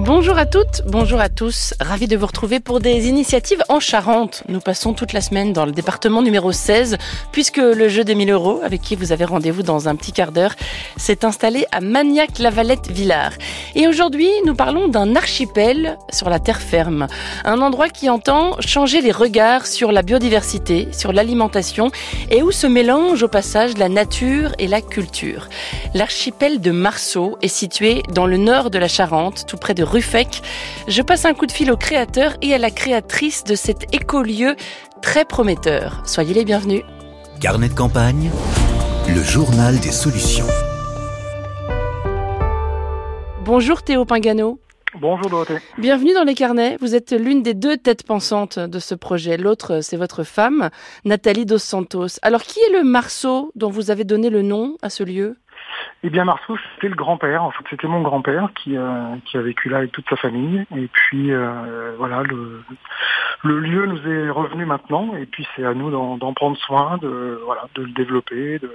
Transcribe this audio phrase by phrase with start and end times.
[0.00, 1.72] Bonjour à toutes, bonjour à tous.
[1.80, 4.42] Ravi de vous retrouver pour des initiatives en Charente.
[4.48, 6.96] Nous passons toute la semaine dans le département numéro 16,
[7.30, 10.32] puisque le jeu des 1000 euros, avec qui vous avez rendez-vous dans un petit quart
[10.32, 10.56] d'heure,
[10.96, 13.34] s'est installé à Magnac-Lavalette-Villard.
[13.76, 17.06] Et aujourd'hui, nous parlons d'un archipel sur la terre ferme.
[17.44, 21.92] Un endroit qui entend changer les regards sur la biodiversité, sur l'alimentation,
[22.30, 25.48] et où se mélange au passage la nature et la culture.
[25.94, 30.42] L'archipel de Marceau est situé dans le nord de la Charente, tout près de Ruffec.
[30.88, 34.56] Je passe un coup de fil au créateur et à la créatrice de cet écolieu
[35.02, 36.02] très prometteur.
[36.04, 36.82] Soyez les bienvenus.
[37.40, 38.30] Carnet de campagne,
[39.08, 40.46] le journal des solutions.
[43.44, 44.58] Bonjour Théo Pingano.
[45.00, 45.58] Bonjour Dorothée.
[45.76, 46.76] Bienvenue dans les carnets.
[46.80, 49.36] Vous êtes l'une des deux têtes pensantes de ce projet.
[49.36, 50.70] L'autre, c'est votre femme,
[51.04, 52.18] Nathalie Dos Santos.
[52.22, 55.36] Alors, qui est le Marceau dont vous avez donné le nom à ce lieu?
[56.06, 57.42] Eh bien Marceau, c'était le grand-père.
[57.44, 60.62] En fait, c'était mon grand-père qui, euh, qui a vécu là avec toute sa famille.
[60.76, 62.62] Et puis euh, voilà, le,
[63.42, 65.16] le lieu nous est revenu maintenant.
[65.16, 68.70] Et puis c'est à nous d'en, prendre soin, de voilà, de le développer, de,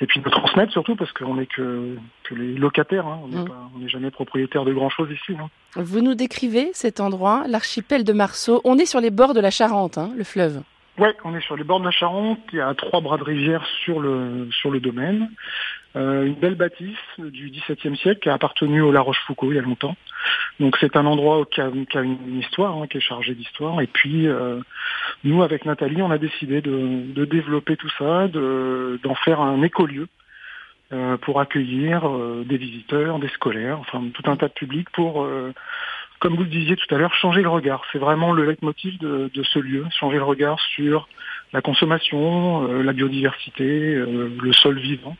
[0.00, 3.06] et puis de le transmettre surtout parce qu'on n'est que, que les locataires.
[3.06, 3.18] hein.
[3.22, 3.88] On n'est Mm.
[3.88, 5.36] jamais propriétaire de grand-chose ici.
[5.38, 5.50] hein.
[5.76, 8.62] Vous nous décrivez cet endroit, l'archipel de Marceau.
[8.64, 10.62] On est sur les bords de la Charente, hein, le fleuve.
[10.98, 12.38] Ouais, on est sur les bords de la Charente.
[12.52, 15.30] Il y a trois bras de rivière sur le sur le domaine.
[15.94, 19.58] Euh, une belle bâtisse du XVIIe siècle qui a appartenu au La Rochefoucauld il y
[19.58, 19.96] a longtemps.
[20.58, 23.80] Donc c'est un endroit qui a, une histoire, hein, qui est chargé d'histoire.
[23.82, 24.60] Et puis euh,
[25.24, 29.62] nous, avec Nathalie, on a décidé de, de développer tout ça, de- d'en faire un
[29.62, 30.08] écolieu
[30.92, 35.24] euh, pour accueillir euh, des visiteurs, des scolaires, enfin tout un tas de publics pour
[35.24, 35.52] euh,
[36.20, 37.82] comme vous le disiez tout à l'heure, changer le regard.
[37.90, 41.08] C'est vraiment le leitmotiv de, de ce lieu, changer le regard sur
[41.52, 43.64] la consommation, euh, la biodiversité,
[43.96, 45.16] euh, le sol vivant,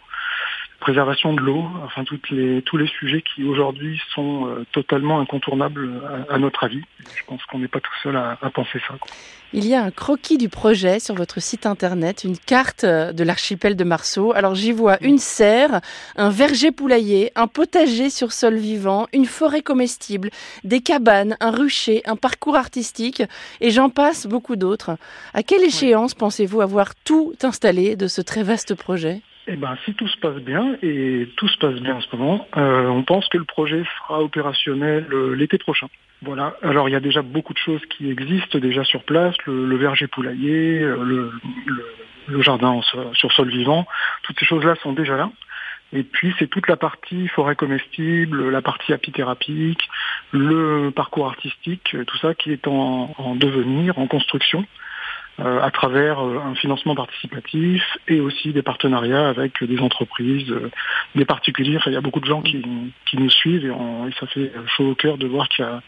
[0.89, 5.85] préservation de l'eau, enfin toutes les, tous les sujets qui aujourd'hui sont euh, totalement incontournables
[6.29, 6.83] à, à notre avis.
[7.19, 8.95] Je pense qu'on n'est pas tout seul à, à penser ça.
[9.01, 9.09] quoi.
[9.55, 13.23] Il y a un croquis du projet sur votre site internet, une carte euh, de
[13.23, 14.33] l'archipel de Marceau.
[14.35, 15.81] Alors j'y vois une serre,
[16.17, 20.31] un verger poulailler, un potager sur sol vivant, une forêt comestible,
[20.65, 23.23] des cabanes, un rucher, un parcours artistique
[23.61, 24.97] et j'en passe beaucoup d'autres.
[25.33, 29.21] À quelle échéance pensez-vous avoir tout installé de ce très vaste projet?
[29.49, 32.47] Eh ben, si tout se passe bien, et tout se passe bien en ce moment,
[32.57, 35.89] euh, on pense que le projet sera opérationnel euh, l'été prochain.
[36.23, 36.55] Voilà.
[36.63, 39.77] Alors, il y a déjà beaucoup de choses qui existent déjà sur place, le, le
[39.77, 41.33] verger poulailler, euh, le,
[41.67, 41.87] le-
[42.29, 42.81] le jardin
[43.15, 43.85] sur sol vivant.
[44.23, 45.33] Toutes ces choses-là sont déjà là.
[45.93, 49.89] Et puis, c'est toute la partie forêt comestible, la partie apithérapique,
[50.31, 54.65] le parcours artistique, euh, tout ça qui est en, en devenir, en construction
[55.39, 60.71] à travers euh, un financement participatif et aussi des partenariats avec euh, des entreprises, euh,
[61.15, 61.77] des particuliers.
[61.79, 62.63] Enfin, il y a beaucoup de gens qui,
[63.07, 65.69] qui nous suivent et, on- et ça fait chaud au cœur de voir qu'il y
[65.69, 65.81] a,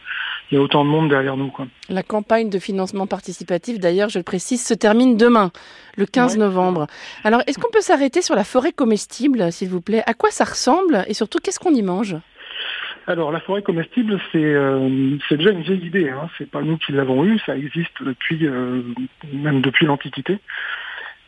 [0.51, 1.49] il y a autant de monde derrière nous.
[1.49, 1.67] Quoi.
[1.89, 5.51] La campagne de financement participatif, d'ailleurs, je le précise, se termine demain,
[5.97, 6.39] le 15 Ouais.
[6.41, 6.87] novembre.
[7.23, 10.03] Alors, est-ce qu'on peut s'arrêter sur la forêt comestible, s'il vous plaît?
[10.07, 11.05] À quoi ça ressemble?
[11.07, 12.17] Et surtout, qu'est-ce qu'on y mange?
[13.07, 16.09] Alors la forêt comestible, c'est euh, déjà une vieille idée.
[16.09, 16.29] Hein.
[16.39, 18.83] C'est pas nous qui l'avons eu, ça existe depuis euh,
[19.33, 20.39] même depuis l'Antiquité.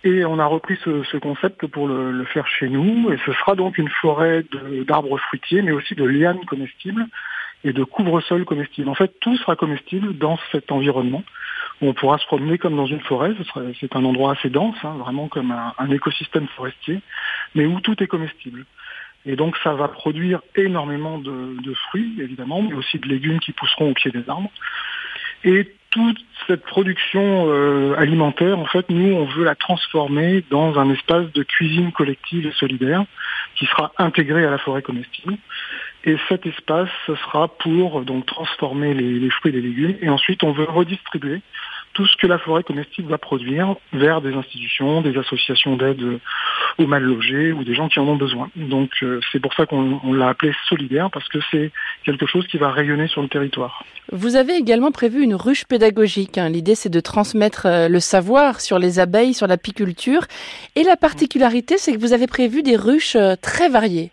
[0.04, 3.10] Et on a repris ce, ce concept pour le, le faire chez nous.
[3.12, 4.44] Et ce sera donc une forêt
[4.86, 7.06] d'arbres fruitiers, mais aussi de lianes comestibles
[7.64, 8.88] et de couvre-sol comestibles.
[8.88, 11.24] En fait, tout sera comestible dans cet environnement.
[11.80, 13.34] où On pourra se promener comme dans une forêt.
[13.80, 17.00] C'est un endroit assez dense, hein, vraiment comme un, un écosystème forestier,
[17.54, 18.64] mais où tout est comestible.
[19.26, 23.90] Et donc ça va produire énormément de, fruits, évidemment, mais aussi de légumes qui pousseront
[23.90, 24.50] au pied des arbres.
[25.44, 30.90] Et toute cette production euh, alimentaire, en fait, nous, on veut la transformer dans un
[30.90, 33.04] espace de cuisine collective et solidaire
[33.56, 35.36] qui sera intégré à la forêt comestible.
[36.04, 39.96] Et cet espace, ce sera pour donc transformer les fruits et les légumes.
[40.00, 41.40] Et ensuite, on veut redistribuer
[41.96, 46.20] tout ce que la forêt comestible va produire vers des institutions, des associations d'aide
[46.76, 48.50] aux mal logés ou des gens qui en ont besoin.
[48.54, 51.72] Donc euh, c'est pour ça qu'on on l'a appelé solidaire parce que c'est
[52.04, 53.82] quelque chose qui va rayonner sur le territoire.
[54.12, 56.36] Vous avez également prévu une ruche pédagogique.
[56.36, 56.50] hein.
[56.50, 60.26] L'idée, c'est de transmettre euh, le savoir sur les abeilles, sur l'apiculture.
[60.74, 64.10] Et la particularité, c'est que vous avez prévu des ruches euh, très variées.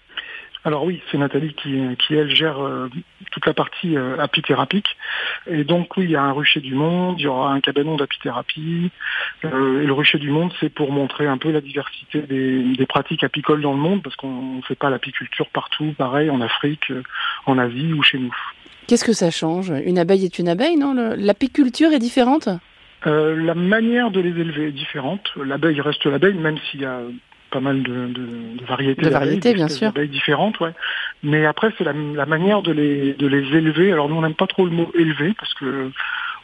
[0.66, 2.90] Alors oui, c'est Nathalie qui, qui elle gère euh,
[3.32, 4.96] toute la partie euh, apithérapique.
[5.46, 7.98] Et donc oui, il y a un rucher du monde, il y aura un cabanon
[7.98, 8.90] d'apithérapie.
[9.44, 12.86] Euh, et le rucher du monde, c'est pour montrer un peu la diversité des, des
[12.86, 16.94] pratiques apicoles dans le monde, parce qu'on ne fait pas l'apiculture partout, pareil, en Afrique,
[17.46, 18.36] en Asie ou chez nous.
[18.88, 19.74] Qu'est-ce que ça change?
[19.86, 20.94] Une abeille est une abeille, non?
[21.18, 22.48] L'apiculture est différente?
[23.06, 25.34] La manière de les élever est différente.
[25.36, 27.02] L'abeille reste l'abeille, même s'il y a
[27.54, 29.02] pas mal de, variétés.
[29.04, 29.92] De variétés, bien sûr.
[29.92, 30.74] D'abeilles différentes, ouais.
[31.22, 31.94] Mais après, c'est la,
[32.26, 33.92] manière de les, de les élever.
[33.92, 35.92] Alors nous, on n'aime pas trop le mot élever parce que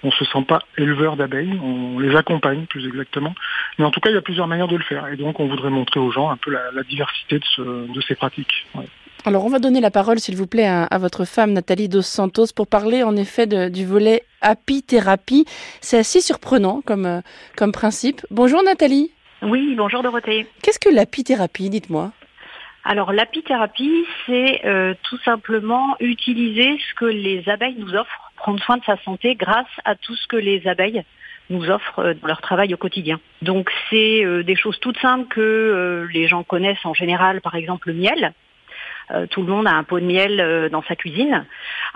[0.04, 3.34] on se sent pas éleveur d'abeilles, on les accompagne plus exactement.
[3.78, 5.08] Mais en tout cas, il y a plusieurs manières de le faire.
[5.08, 8.66] Et donc, on voudrait montrer aux gens un peu la, diversité de, ces pratiques.
[9.26, 12.54] Alors, on va donner la parole, s'il vous plaît, à, votre femme, Nathalie Dos Santos,
[12.56, 15.46] pour parler en effet du volet apithérapie.
[15.82, 17.22] C'est assez surprenant comme, euh,
[17.58, 18.22] comme principe.
[18.32, 19.12] Bonjour Nathalie.
[19.42, 20.48] Oui, bonjour Dorothée.
[20.62, 22.12] Qu'est-ce que l'apithérapie, dites-moi
[22.86, 28.78] alors l'apithérapie, c'est euh, tout simplement utiliser ce que les abeilles nous offrent, prendre soin
[28.78, 31.04] de sa santé grâce à tout ce que les abeilles
[31.50, 33.20] nous offrent euh, dans leur travail au quotidien.
[33.42, 37.90] Donc c'est euh, des choses toutes simples que les gens connaissent en général, par exemple
[37.90, 38.34] le miel.
[39.32, 41.46] tout le monde a un pot de miel dans sa cuisine.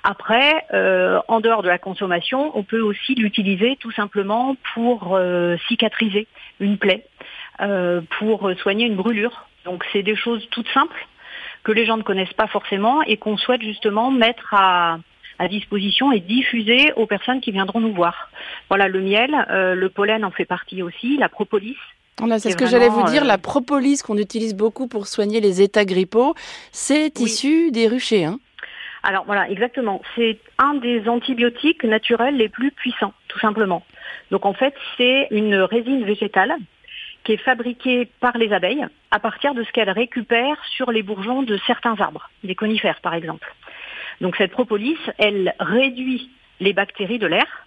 [0.03, 0.65] Après,
[1.27, 5.19] en dehors de la consommation, on peut aussi l'utiliser tout simplement pour
[5.67, 6.27] cicatriser
[6.59, 7.05] une plaie,
[8.19, 9.47] pour soigner une brûlure.
[9.65, 11.07] Donc c'est des choses toutes simples
[11.63, 14.99] que les gens ne connaissent pas forcément et qu'on souhaite justement mettre à,
[15.49, 18.31] disposition et diffuser aux personnes qui viendront nous voir.
[18.69, 21.75] Voilà, le miel, euh, le pollen en fait partie aussi, la propolis.
[22.37, 25.61] c'est ce que j'allais vous dire, euh, la propolis qu'on utilise beaucoup pour soigner les
[25.61, 26.33] états grippaux,
[26.71, 28.23] c'est issu des ruchers.
[28.23, 28.39] Hein
[29.05, 30.01] alors voilà, exactement.
[30.15, 33.83] C'est un des antibiotiques naturels les plus puissants, tout simplement.
[34.31, 36.55] Donc en fait, c'est une résine végétale
[37.23, 41.43] qui est fabriquée par les abeilles à partir de ce qu'elles récupèrent sur les bourgeons
[41.43, 43.53] de certains arbres, des conifères par exemple.
[44.21, 46.29] Donc cette propolis, elle réduit
[46.59, 47.63] les bactéries de l'air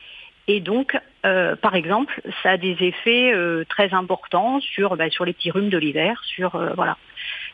[0.49, 5.25] et donc, euh, par exemple, ça a des effets euh, très importants sur, bah, sur
[5.25, 6.97] les petits rhumes de l'hiver, sur euh, voilà,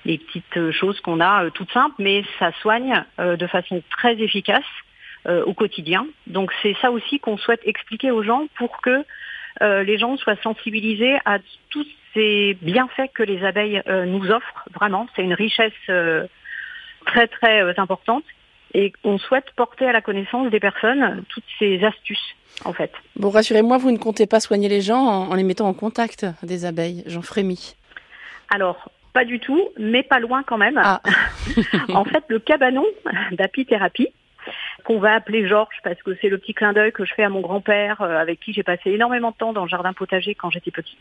[0.04, 4.64] les petites choses qu'on a toutes simples, mais ça soigne de façon très efficace
[5.24, 6.04] au quotidien.
[6.26, 9.04] Donc c'est ça aussi qu'on souhaite expliquer aux gens pour que
[9.60, 11.38] euh, les gens soient sensibilisés à
[11.70, 14.68] tous ces bienfaits que les abeilles euh, nous offrent.
[14.74, 16.26] Vraiment, c'est une richesse euh,
[17.06, 18.24] très très importante
[18.74, 22.34] et on souhaite porter à la connaissance des personnes toutes ces astuces,
[22.64, 22.92] en fait.
[23.16, 26.64] Bon, rassurez-moi, vous ne comptez pas soigner les gens en, les mettant en contact des
[26.64, 27.76] abeilles, j'en frémis.
[28.48, 30.80] Alors, pas du tout, mais pas loin quand même.
[30.82, 31.02] Ah.
[31.90, 32.84] en fait, le cabanon
[33.32, 34.08] d'apithérapie,
[34.82, 37.28] qu'on va appeler Georges parce que c'est le petit clin d'œil que je fais à
[37.28, 40.50] mon grand-père euh, avec qui j'ai passé énormément de temps dans le jardin potager quand
[40.50, 40.98] j'étais petite.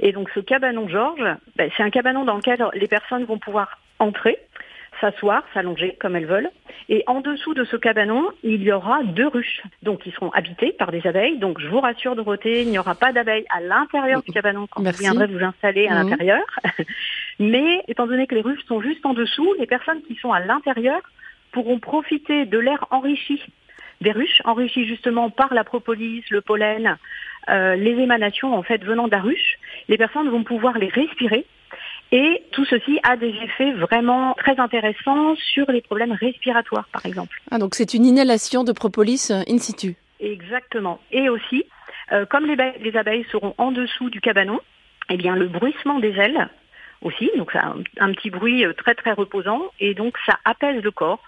[0.00, 3.78] Et donc ce cabanon Georges, ben, c'est un cabanon dans lequel les personnes vont pouvoir
[3.98, 4.38] entrer,
[5.00, 6.50] s'asseoir, s'allonger comme elles veulent.
[6.88, 10.72] Et en dessous de ce cabanon, il y aura deux ruches, donc qui seront habitées
[10.72, 11.38] par des abeilles.
[11.38, 14.82] Donc je vous rassure Dorothée, il n'y aura pas d'abeilles à l'intérieur du cabanon quand
[14.82, 16.10] vous viendrez vous installer à mhm.
[16.10, 16.44] l'intérieur.
[17.38, 20.40] Mais étant donné que les ruches sont juste en dessous, les personnes qui sont à
[20.40, 21.00] l'intérieur
[21.56, 23.40] pourront profiter de l'air enrichi
[24.02, 26.98] des ruches, enrichi justement par la propolis, le pollen,
[27.48, 29.56] euh, les émanations en fait venant de la ruche.
[29.88, 31.46] Les personnes vont pouvoir les respirer
[32.12, 37.40] et tout ceci a des effets vraiment très intéressants sur les problèmes respiratoires, par exemple.
[37.50, 39.96] Ah, donc c'est une inhalation de propolis euh, in situ.
[40.20, 41.00] Exactement.
[41.10, 41.64] Et aussi,
[42.12, 44.60] euh, comme les, les, abeilles seront en dessous du cabanon,
[45.08, 46.50] eh bien le bruissement des ailes
[47.00, 50.90] aussi, donc ça un, un petit bruit très très reposant, et donc ça apaise le
[50.90, 51.22] corps.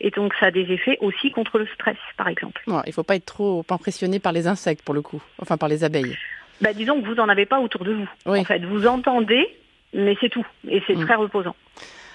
[0.00, 2.62] Et donc ça a des effets aussi contre le stress, par exemple.
[2.66, 5.68] il ne faut pas être trop impressionné par les insectes, pour le coup, enfin par
[5.68, 6.16] les abeilles.
[6.60, 8.08] Bah, disons que vous n'en avez pas autour de vous.
[8.26, 9.48] En fait, vous entendez,
[9.92, 10.46] mais c'est tout.
[10.68, 11.04] Et c'est mm.
[11.04, 11.56] très reposant.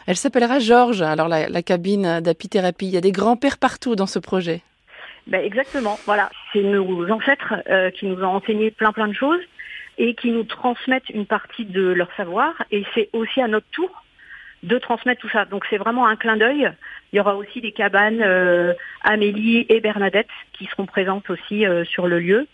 [0.07, 2.87] Elle s'appellera Georges, alors la, cabine d'apithérapie.
[2.87, 4.61] Il y a des grands-pères partout dans ce projet.
[5.27, 6.29] Ben exactement, voilà.
[6.53, 9.41] C'est nos ancêtres euh, qui nous ont enseigné plein plein de choses
[9.97, 12.53] et qui nous transmettent une partie de leur savoir.
[12.71, 13.89] Et c'est aussi à notre tour
[14.67, 15.45] de transmettre tout ça.
[15.45, 16.71] Donc c'est vraiment un clin d'œil.
[17.11, 21.85] Il y aura aussi des cabanes euh, Amélie et Bernadette qui seront présentes aussi euh,
[21.85, 22.47] sur le lieu.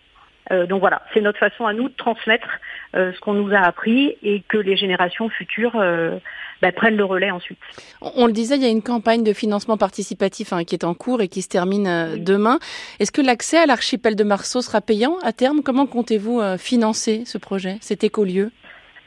[0.51, 2.47] Euh, donc voilà, c'est notre façon à nous de transmettre
[2.93, 5.81] ce qu'on nous a appris et que les générations futures
[6.61, 7.57] bah, prennent le relais ensuite.
[8.01, 10.93] On, le disait, il y a une campagne de financement participatif hein, qui est en
[10.93, 12.59] cours et qui se termine demain.
[12.99, 15.63] Est-ce que l'accès à l'archipel de Marceau sera payant à terme?
[15.63, 18.51] Comment comptez-vous financer ce projet, cet écolieu?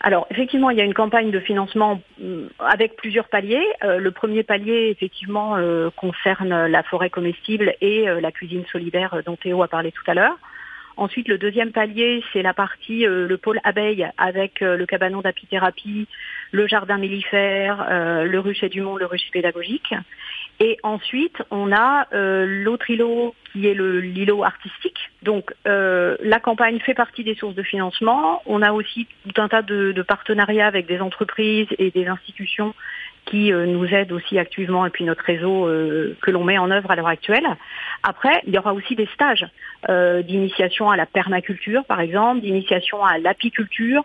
[0.00, 3.66] Alors effectivement, il y a une campagne de financement euh, avec plusieurs paliers.
[3.82, 9.36] Euh, le premier palier, effectivement, euh, concerne la forêt comestible et la cuisine solidaire dont
[9.36, 10.36] Théo a parlé tout à l'heure.
[10.96, 16.08] Ensuite, le deuxième palier, c'est la partie, le pôle abeille avec le cabanon d'apithérapie,
[16.52, 17.86] le jardin mellifère,
[18.24, 19.94] le rucher du monde, le rucher pédagogique.
[20.58, 24.98] Et ensuite, on a l'autre îlot qui est l'îlot artistique.
[25.22, 28.42] Donc euh, la campagne fait partie des sources de financement.
[28.46, 32.74] On a aussi tout un tas de, partenariats avec des entreprises et des institutions
[33.26, 36.70] qui euh, nous aide aussi activement et puis notre réseau euh, que l'on met en
[36.70, 37.46] œuvre à l'heure actuelle.
[38.02, 39.46] Après, il y aura aussi des stages
[39.88, 44.04] euh, d'initiation à la permaculture, par exemple, d'initiation à l'apiculture,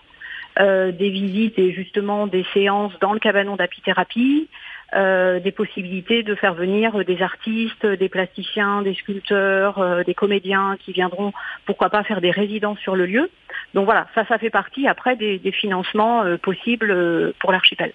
[0.59, 4.49] des visites et justement des séances dans le cabanon d'apithérapie,
[4.93, 10.75] euh, des possibilités de faire venir des artistes, des plasticiens, des sculpteurs, euh, des comédiens
[10.83, 11.31] qui viendront,
[11.65, 13.29] pourquoi pas, faire des résidences sur le lieu.
[13.73, 17.93] Donc voilà, ça, ça fait partie après des, financements euh, possibles pour l'archipel.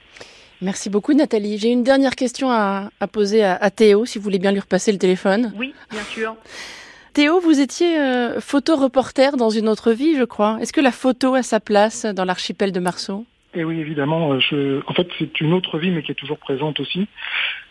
[0.62, 1.58] Merci beaucoup Nathalie.
[1.58, 4.98] J'ai une dernière question à, poser à, Théo, si vous voulez bien lui repasser le
[4.98, 5.52] téléphone.
[5.56, 6.36] Oui, bien sûr.
[7.12, 7.96] Théo, vous étiez
[8.40, 10.58] photo-reporter dans une autre vie, je crois.
[10.60, 13.24] Est-ce que la photo a sa place dans l'archipel de Marceau?
[13.56, 14.34] Et oui, évidemment.
[14.34, 17.08] Euh, je, en fait, c'est une autre vie, mais qui est toujours présente aussi.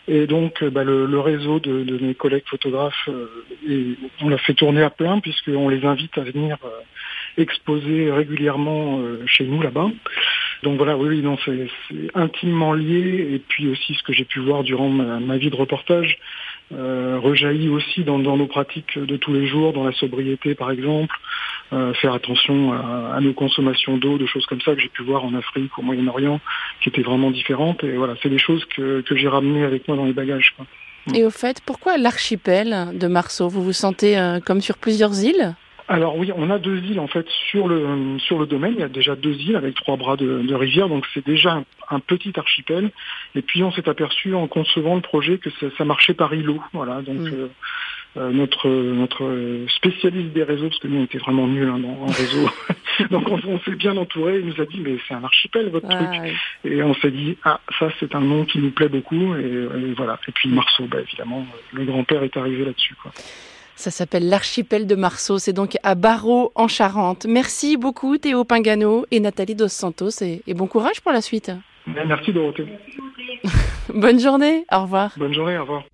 [0.08, 4.82] Et donc, euh, bah, le, réseau de, mes collègues photographes, euh, on l'a fait tourner
[4.82, 6.58] à plein, puisqu'on les invite à venir
[7.38, 9.90] exposer régulièrement chez nous là-bas.
[10.62, 11.68] Donc voilà, oui, non, c'est
[12.14, 13.28] intimement lié.
[13.34, 16.18] Et puis aussi, ce que j'ai pu voir durant ma, vie de reportage,
[16.70, 21.14] rejaillit aussi dans, nos pratiques de tous les jours, dans la sobriété par exemple,
[21.72, 25.24] euh, faire attention à, nos consommations d'eau, de choses comme ça que j'ai pu voir
[25.24, 26.40] en Afrique, au Moyen-Orient,
[26.80, 27.82] qui étaient vraiment différentes.
[27.82, 30.54] Et voilà, c'est des choses que, que j'ai ramenées avec moi dans les bagages.
[31.12, 33.48] Et au fait, pourquoi l'archipel de Marceau?
[33.48, 35.54] Vous vous sentez euh, comme sur plusieurs îles?
[35.88, 38.74] Alors oui, on a deux îles en fait sur le sur le domaine.
[38.74, 41.62] Il y a déjà deux îles avec trois bras de, de rivière, donc c'est déjà
[41.90, 42.90] un, petit archipel.
[43.36, 46.60] Et puis on s'est aperçu en concevant le projet que ça, marchait par îlot.
[46.72, 47.32] Voilà, donc mm.
[47.32, 47.48] euh,
[48.16, 52.06] euh, notre notre spécialiste des réseaux, parce que nous on était vraiment nuls hein, en
[52.06, 52.48] réseau,
[53.10, 54.40] donc on, s'est bien entouré.
[54.40, 56.36] Il nous a dit mais c'est un archipel votre truc.
[56.64, 60.18] Et on s'est dit ah ça c'est un nom qui nous plaît beaucoup et, voilà.
[60.26, 62.96] Et puis Marceau, bah, évidemment, le grand-père est arrivé là-dessus.
[63.76, 65.38] Ça s'appelle l'archipel de Marceau.
[65.38, 67.26] C'est donc à Barreau, en Charente.
[67.28, 70.22] Merci beaucoup, Théo Pingano et Nathalie Dos Santos.
[70.22, 71.52] Et, et bon courage pour la suite.
[71.86, 72.66] Merci, Dorothée.
[73.94, 74.64] Bonne journée.
[74.72, 75.12] Au revoir.
[75.18, 75.58] Bonne journée.
[75.58, 75.84] Au revoir.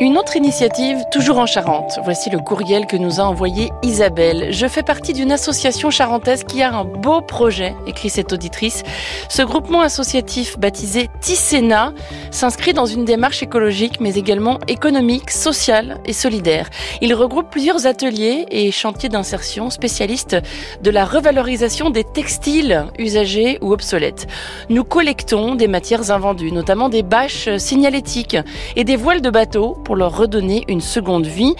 [0.00, 1.98] Une autre initiative, toujours en Charente.
[2.04, 4.52] Voici le courriel que nous a envoyé Isabelle.
[4.52, 8.84] Je fais partie d'une association charentaise qui a un beau projet, écrit cette auditrice.
[9.28, 11.92] Ce groupement associatif baptisé Tisséna
[12.30, 16.68] s'inscrit dans une démarche écologique mais également économique, sociale et solidaire.
[17.00, 20.36] Il regroupe plusieurs ateliers et chantiers d'insertion spécialistes
[20.82, 24.26] de la revalorisation des textiles usagés ou obsolètes.
[24.68, 28.36] Nous collectons des matières invendues, notamment des bâches signalétiques
[28.76, 31.54] et des voiles de bateau pour leur redonner une seconde vie.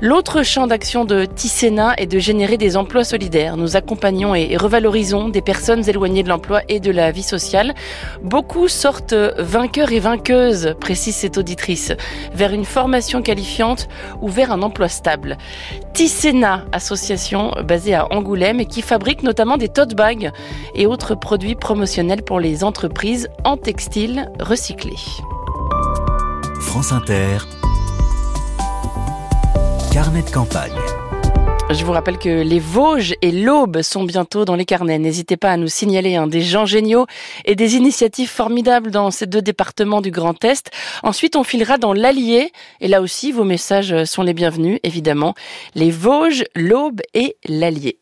[0.00, 3.56] L'autre champ d'action de Tisséna est de générer des emplois solidaires.
[3.56, 7.74] Nous accompagnons et revalorisons des personnes éloignées de l'emploi et de la vie sociale.
[8.22, 11.92] Beaucoup sortent vainqueurs et vainqueuses, précise cette auditrice,
[12.32, 13.88] vers une formation qualifiante
[14.20, 15.36] ou vers un emploi stable.
[15.92, 20.30] Tisséna, association basée à Angoulême et qui fabrique notamment des tote bags
[20.74, 24.94] et autres produits promotionnels pour les entreprises en textile recyclé.
[26.60, 27.38] France Inter,
[29.92, 30.93] Carnet de campagne.
[31.70, 34.98] Je vous rappelle que les Vosges et l'Aube sont bientôt dans les carnets.
[34.98, 37.06] N'hésitez pas à nous signaler des gens géniaux
[37.46, 40.70] et des initiatives formidables dans ces deux départements du Grand Est.
[41.02, 42.52] Ensuite, on filera dans l'Allier.
[42.80, 45.34] Et là aussi, vos messages sont les bienvenus, évidemment.
[45.74, 47.98] Les Vosges, l'Aube et l'Allier.